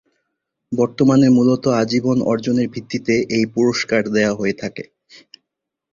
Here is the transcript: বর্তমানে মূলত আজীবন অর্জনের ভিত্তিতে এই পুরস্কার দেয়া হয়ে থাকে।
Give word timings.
বর্তমানে 0.71 1.27
মূলত 1.29 1.63
আজীবন 1.81 2.17
অর্জনের 2.23 2.67
ভিত্তিতে 2.67 3.15
এই 3.37 3.45
পুরস্কার 3.55 4.01
দেয়া 4.15 4.33
হয়ে 4.33 4.55
থাকে। 4.61 4.83